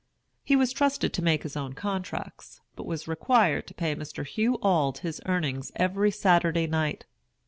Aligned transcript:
He 0.43 0.55
was 0.55 0.73
trusted 0.73 1.13
to 1.13 1.21
make 1.21 1.43
his 1.43 1.55
own 1.55 1.73
contracts, 1.73 2.59
but 2.75 2.87
was 2.87 3.07
required 3.07 3.67
to 3.67 3.75
pay 3.75 3.93
Mr. 3.95 4.25
Hugh 4.25 4.55
Auld 4.63 4.97
his 5.05 5.21
earnings 5.27 5.71
every 5.75 6.09
Saturday 6.09 6.65
night. 6.65 7.05